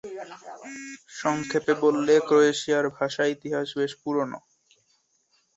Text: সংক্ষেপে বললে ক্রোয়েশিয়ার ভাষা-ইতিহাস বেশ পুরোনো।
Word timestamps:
সংক্ষেপে 1.13 1.73
বললে 1.83 2.13
ক্রোয়েশিয়ার 2.27 2.85
ভাষা-ইতিহাস 2.97 3.67
বেশ 3.77 3.91
পুরোনো। 4.01 4.39